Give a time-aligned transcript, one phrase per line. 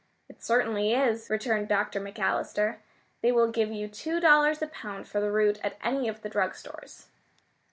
[0.27, 2.01] "It certainly is," returned Dr.
[2.01, 2.77] McAllister.
[3.21, 6.29] "They will give you two dollars a pound for the root at any of the
[6.29, 7.05] drug stores."